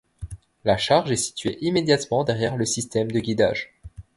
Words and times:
La 0.63 0.77
charge 0.77 1.11
est 1.11 1.15
située 1.15 1.59
immédiatement 1.63 2.23
derrière 2.23 2.57
le 2.57 2.65
système 2.65 3.11
de 3.11 3.19
guidage. 3.19 3.71